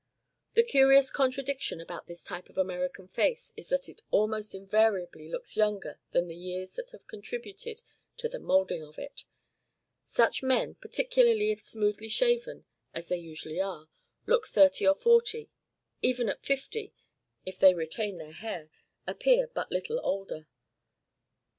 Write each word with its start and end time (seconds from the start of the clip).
The 0.55 0.63
curious 0.63 1.11
contradiction 1.11 1.79
about 1.79 2.07
this 2.07 2.23
type 2.23 2.49
of 2.49 2.57
American 2.57 3.07
face 3.07 3.53
is 3.55 3.69
that 3.69 3.87
it 3.87 4.01
almost 4.09 4.55
invariably 4.55 5.29
looks 5.29 5.55
younger 5.55 5.99
than 6.09 6.27
the 6.27 6.35
years 6.35 6.73
that 6.73 6.89
have 6.89 7.05
contributed 7.05 7.83
to 8.17 8.27
the 8.27 8.39
modelling 8.39 8.81
of 8.83 8.97
it; 8.97 9.25
such 10.03 10.41
men, 10.41 10.73
particularly 10.73 11.51
if 11.51 11.61
smoothly 11.61 12.09
shaven 12.09 12.65
as 12.95 13.09
they 13.09 13.17
usually 13.19 13.61
are, 13.61 13.89
look 14.25 14.47
thirty 14.47 14.87
at 14.87 14.97
forty; 14.97 15.51
even 16.01 16.29
at 16.29 16.43
fifty, 16.43 16.95
if 17.45 17.59
they 17.59 17.75
retain 17.75 18.17
their 18.17 18.31
hair, 18.31 18.71
appear 19.05 19.51
but 19.53 19.71
little 19.71 19.99
older. 20.01 20.47